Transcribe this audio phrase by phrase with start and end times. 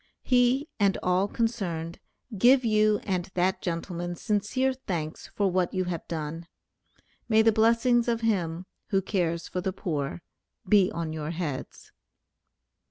[0.23, 1.99] He, and all concerned,
[2.35, 6.47] give you and that gentleman sincere thanks for what you have done.
[7.29, 10.23] May the blessings of Him, who cares for the poor,
[10.67, 11.91] be on your heads.